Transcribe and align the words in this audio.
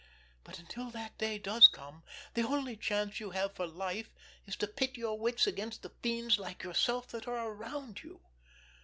But 0.43 0.57
until 0.57 0.89
that 0.89 1.15
day 1.19 1.37
does 1.37 1.67
come 1.67 2.01
the 2.33 2.41
only 2.41 2.75
chance 2.75 3.19
you 3.19 3.29
have 3.29 3.53
for 3.53 3.67
life 3.67 4.09
is 4.47 4.55
to 4.55 4.67
pit 4.67 4.97
your 4.97 5.19
wits 5.19 5.45
against 5.45 5.83
the 5.83 5.91
fiends 6.01 6.39
like 6.39 6.63
yourself 6.63 7.09
that 7.09 7.27
are 7.27 7.49
around 7.51 8.01
you. 8.01 8.19